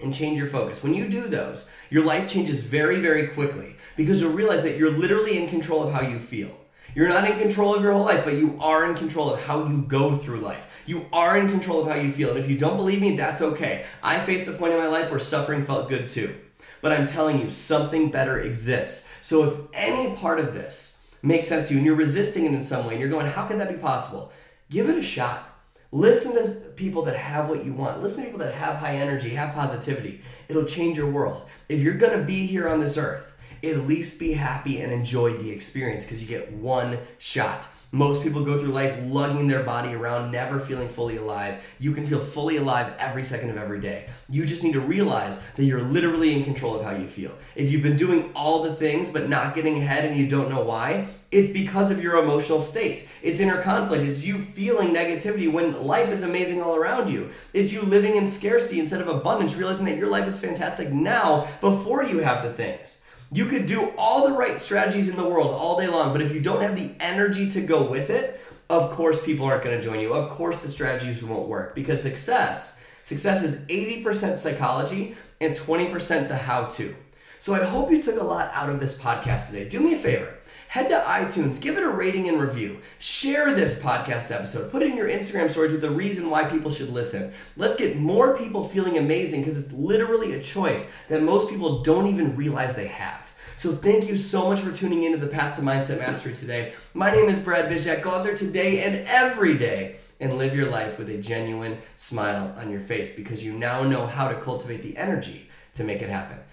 and 0.00 0.12
change 0.12 0.36
your 0.36 0.48
focus. 0.48 0.82
When 0.82 0.92
you 0.92 1.08
do 1.08 1.28
those, 1.28 1.72
your 1.88 2.04
life 2.04 2.28
changes 2.28 2.64
very, 2.64 2.98
very 2.98 3.28
quickly 3.28 3.76
because 3.96 4.20
you'll 4.20 4.32
realize 4.32 4.64
that 4.64 4.76
you're 4.76 4.90
literally 4.90 5.40
in 5.40 5.48
control 5.48 5.84
of 5.84 5.92
how 5.94 6.00
you 6.00 6.18
feel. 6.18 6.58
You're 6.94 7.08
not 7.08 7.28
in 7.30 7.38
control 7.38 7.74
of 7.74 7.82
your 7.82 7.92
whole 7.92 8.04
life, 8.04 8.24
but 8.24 8.34
you 8.34 8.58
are 8.60 8.88
in 8.90 8.94
control 8.96 9.32
of 9.32 9.42
how 9.42 9.66
you 9.66 9.82
go 9.82 10.14
through 10.14 10.40
life. 10.40 10.82
You 10.84 11.06
are 11.12 11.38
in 11.38 11.48
control 11.48 11.80
of 11.80 11.88
how 11.88 11.94
you 11.94 12.12
feel. 12.12 12.30
And 12.30 12.38
if 12.38 12.50
you 12.50 12.58
don't 12.58 12.76
believe 12.76 13.00
me, 13.00 13.16
that's 13.16 13.40
okay. 13.40 13.86
I 14.02 14.20
faced 14.20 14.48
a 14.48 14.52
point 14.52 14.74
in 14.74 14.78
my 14.78 14.88
life 14.88 15.10
where 15.10 15.20
suffering 15.20 15.64
felt 15.64 15.88
good 15.88 16.08
too. 16.08 16.34
But 16.82 16.92
I'm 16.92 17.06
telling 17.06 17.40
you, 17.40 17.48
something 17.48 18.10
better 18.10 18.40
exists. 18.40 19.14
So 19.22 19.44
if 19.44 19.54
any 19.72 20.14
part 20.16 20.38
of 20.38 20.52
this 20.52 21.02
makes 21.22 21.46
sense 21.46 21.68
to 21.68 21.74
you 21.74 21.78
and 21.78 21.86
you're 21.86 21.94
resisting 21.94 22.44
it 22.44 22.52
in 22.52 22.62
some 22.62 22.84
way 22.84 22.92
and 22.92 23.00
you're 23.00 23.08
going, 23.08 23.26
how 23.26 23.46
can 23.46 23.58
that 23.58 23.70
be 23.70 23.78
possible? 23.78 24.32
Give 24.68 24.90
it 24.90 24.98
a 24.98 25.02
shot. 25.02 25.48
Listen 25.92 26.34
to 26.42 26.70
people 26.70 27.02
that 27.02 27.16
have 27.16 27.48
what 27.48 27.64
you 27.64 27.72
want. 27.72 28.02
Listen 28.02 28.24
to 28.24 28.30
people 28.30 28.44
that 28.44 28.54
have 28.54 28.76
high 28.76 28.96
energy, 28.96 29.30
have 29.30 29.54
positivity. 29.54 30.20
It'll 30.48 30.64
change 30.64 30.96
your 30.96 31.10
world. 31.10 31.48
If 31.68 31.80
you're 31.80 31.94
going 31.94 32.18
to 32.18 32.24
be 32.24 32.46
here 32.46 32.68
on 32.68 32.80
this 32.80 32.96
earth, 32.98 33.31
at 33.62 33.86
least 33.86 34.18
be 34.18 34.32
happy 34.32 34.80
and 34.80 34.92
enjoy 34.92 35.34
the 35.34 35.50
experience 35.50 36.04
because 36.04 36.22
you 36.22 36.28
get 36.28 36.52
one 36.52 36.98
shot. 37.18 37.68
Most 37.94 38.22
people 38.22 38.42
go 38.42 38.58
through 38.58 38.72
life 38.72 38.98
lugging 39.02 39.48
their 39.48 39.62
body 39.62 39.92
around, 39.92 40.32
never 40.32 40.58
feeling 40.58 40.88
fully 40.88 41.18
alive. 41.18 41.62
You 41.78 41.92
can 41.92 42.06
feel 42.06 42.20
fully 42.20 42.56
alive 42.56 42.94
every 42.98 43.22
second 43.22 43.50
of 43.50 43.58
every 43.58 43.80
day. 43.80 44.08
You 44.30 44.46
just 44.46 44.64
need 44.64 44.72
to 44.72 44.80
realize 44.80 45.46
that 45.52 45.64
you're 45.64 45.82
literally 45.82 46.32
in 46.32 46.42
control 46.42 46.74
of 46.74 46.82
how 46.82 46.96
you 46.96 47.06
feel. 47.06 47.32
If 47.54 47.70
you've 47.70 47.82
been 47.82 47.98
doing 47.98 48.32
all 48.34 48.62
the 48.62 48.72
things 48.72 49.10
but 49.10 49.28
not 49.28 49.54
getting 49.54 49.76
ahead 49.76 50.06
and 50.06 50.16
you 50.16 50.26
don't 50.26 50.48
know 50.48 50.64
why, 50.64 51.08
it's 51.30 51.52
because 51.52 51.90
of 51.90 52.02
your 52.02 52.16
emotional 52.16 52.62
state. 52.62 53.06
It's 53.22 53.40
inner 53.40 53.60
conflict. 53.60 54.04
It's 54.04 54.24
you 54.24 54.38
feeling 54.38 54.94
negativity 54.94 55.52
when 55.52 55.82
life 55.84 56.08
is 56.08 56.22
amazing 56.22 56.62
all 56.62 56.76
around 56.76 57.12
you. 57.12 57.28
It's 57.52 57.74
you 57.74 57.82
living 57.82 58.16
in 58.16 58.24
scarcity 58.24 58.80
instead 58.80 59.02
of 59.02 59.08
abundance, 59.08 59.54
realizing 59.54 59.84
that 59.84 59.98
your 59.98 60.08
life 60.08 60.26
is 60.26 60.40
fantastic 60.40 60.90
now 60.90 61.46
before 61.60 62.04
you 62.04 62.20
have 62.20 62.42
the 62.42 62.54
things. 62.54 63.02
You 63.32 63.46
could 63.46 63.64
do 63.64 63.92
all 63.96 64.28
the 64.28 64.34
right 64.34 64.60
strategies 64.60 65.08
in 65.08 65.16
the 65.16 65.26
world 65.26 65.52
all 65.52 65.80
day 65.80 65.88
long, 65.88 66.12
but 66.12 66.20
if 66.20 66.34
you 66.34 66.40
don't 66.40 66.60
have 66.60 66.76
the 66.76 66.90
energy 67.00 67.48
to 67.50 67.62
go 67.62 67.82
with 67.82 68.10
it, 68.10 68.38
of 68.68 68.90
course 68.90 69.24
people 69.24 69.46
aren't 69.46 69.64
going 69.64 69.74
to 69.74 69.82
join 69.82 70.00
you. 70.00 70.12
Of 70.12 70.30
course 70.30 70.58
the 70.58 70.68
strategies 70.68 71.24
won't 71.24 71.48
work 71.48 71.74
because 71.74 72.02
success, 72.02 72.84
success 73.02 73.42
is 73.42 73.64
80% 73.66 74.36
psychology 74.36 75.16
and 75.40 75.54
20% 75.54 76.28
the 76.28 76.36
how 76.36 76.66
to. 76.66 76.94
So 77.42 77.54
I 77.54 77.64
hope 77.64 77.90
you 77.90 78.00
took 78.00 78.20
a 78.20 78.24
lot 78.24 78.52
out 78.54 78.70
of 78.70 78.78
this 78.78 78.96
podcast 78.96 79.48
today. 79.48 79.68
Do 79.68 79.80
me 79.80 79.94
a 79.94 79.98
favor 79.98 80.32
head 80.68 80.88
to 80.88 80.94
iTunes, 80.94 81.60
give 81.60 81.76
it 81.76 81.82
a 81.82 81.88
rating 81.88 82.28
and 82.28 82.40
review. 82.40 82.78
Share 83.00 83.52
this 83.52 83.76
podcast 83.82 84.32
episode. 84.32 84.70
Put 84.70 84.82
it 84.82 84.92
in 84.92 84.96
your 84.96 85.08
Instagram 85.08 85.50
stories 85.50 85.72
with 85.72 85.80
the 85.80 85.90
reason 85.90 86.30
why 86.30 86.44
people 86.44 86.70
should 86.70 86.90
listen. 86.90 87.32
Let's 87.56 87.74
get 87.74 87.98
more 87.98 88.36
people 88.36 88.62
feeling 88.62 88.96
amazing 88.96 89.40
because 89.40 89.60
it's 89.60 89.72
literally 89.72 90.34
a 90.34 90.40
choice 90.40 90.94
that 91.08 91.20
most 91.20 91.50
people 91.50 91.82
don't 91.82 92.06
even 92.06 92.36
realize 92.36 92.76
they 92.76 92.86
have. 92.86 93.34
So 93.56 93.72
thank 93.72 94.08
you 94.08 94.16
so 94.16 94.48
much 94.48 94.60
for 94.60 94.70
tuning 94.70 95.02
into 95.02 95.18
the 95.18 95.26
Path 95.26 95.56
to 95.56 95.62
Mindset 95.62 95.98
Mastery 95.98 96.34
today. 96.34 96.74
My 96.94 97.10
name 97.10 97.28
is 97.28 97.40
Brad 97.40 97.68
Bizjack. 97.68 98.02
Go 98.02 98.12
out 98.12 98.22
there 98.22 98.36
today 98.36 98.84
and 98.84 99.04
every 99.08 99.58
day 99.58 99.96
and 100.20 100.38
live 100.38 100.54
your 100.54 100.70
life 100.70 100.96
with 100.96 101.08
a 101.08 101.18
genuine 101.18 101.78
smile 101.96 102.54
on 102.56 102.70
your 102.70 102.80
face 102.80 103.16
because 103.16 103.42
you 103.42 103.52
now 103.52 103.82
know 103.82 104.06
how 104.06 104.28
to 104.28 104.40
cultivate 104.40 104.82
the 104.82 104.96
energy 104.96 105.48
to 105.74 105.82
make 105.82 106.02
it 106.02 106.08
happen. 106.08 106.38